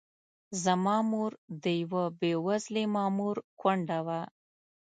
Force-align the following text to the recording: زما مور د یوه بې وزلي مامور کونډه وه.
زما 0.63 0.97
مور 1.11 1.31
د 1.63 1.65
یوه 1.81 2.03
بې 2.19 2.33
وزلي 2.45 2.85
مامور 2.95 3.35
کونډه 3.61 3.99
وه. 4.05 4.21